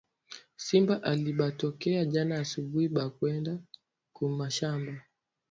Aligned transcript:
Simba 0.55 1.03
alibatokea 1.03 2.05
jana 2.05 2.35
asubui 2.39 2.89
pa 2.89 3.05
kwenda 3.09 3.53
kumashamba 4.15 4.93